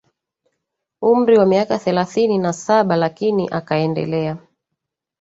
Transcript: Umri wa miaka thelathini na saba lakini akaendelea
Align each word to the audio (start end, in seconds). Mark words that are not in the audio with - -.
Umri 1.01 1.37
wa 1.37 1.45
miaka 1.45 1.77
thelathini 1.77 2.37
na 2.37 2.53
saba 2.53 2.95
lakini 2.95 3.47
akaendelea 3.49 4.37